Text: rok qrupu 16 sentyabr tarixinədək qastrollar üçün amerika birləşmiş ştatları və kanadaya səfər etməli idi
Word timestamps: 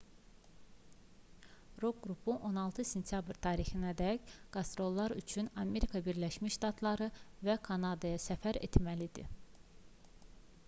rok 1.83 1.97
qrupu 2.05 2.33
16 2.47 2.85
sentyabr 2.93 3.37
tarixinədək 3.45 4.31
qastrollar 4.55 5.13
üçün 5.23 5.49
amerika 5.65 6.01
birləşmiş 6.07 6.57
ştatları 6.61 7.09
və 7.49 7.57
kanadaya 7.69 8.23
səfər 8.25 8.59
etməli 8.69 9.09
idi 9.11 9.27